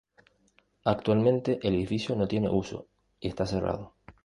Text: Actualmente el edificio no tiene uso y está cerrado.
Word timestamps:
Actualmente 0.85 1.59
el 1.61 1.75
edificio 1.75 2.15
no 2.15 2.27
tiene 2.27 2.49
uso 2.49 2.87
y 3.19 3.27
está 3.27 3.45
cerrado. 3.45 3.93